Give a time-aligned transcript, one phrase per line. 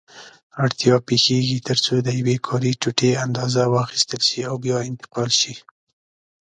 [0.63, 5.53] اړتیا پېښېږي ترڅو د یوې کاري ټوټې اندازه واخیستل شي او بیا انتقال شي.